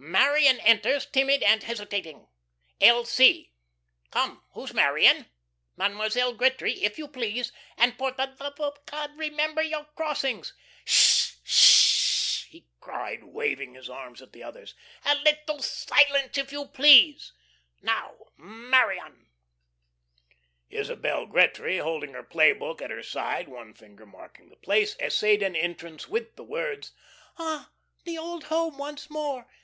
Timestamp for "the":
8.12-8.32, 14.32-14.40, 24.48-24.54, 26.36-26.44, 28.04-28.16